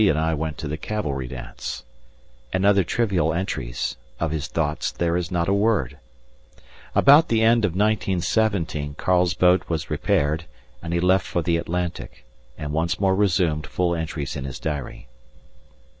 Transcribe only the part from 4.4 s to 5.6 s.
thoughts there is not a